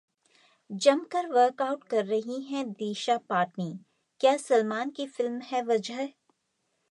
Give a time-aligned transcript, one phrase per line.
[0.69, 3.79] जमकर workout कर रही हैं दिशा पाटनी,
[4.21, 6.07] क्या सलमान की फिल्म है वजह?